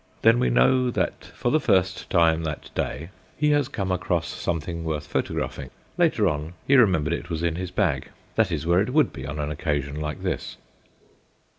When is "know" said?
0.49-0.89